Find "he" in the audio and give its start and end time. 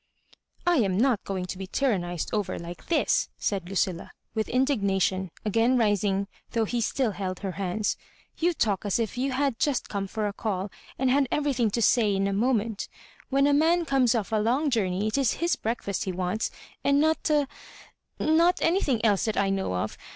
6.65-6.81, 16.05-16.11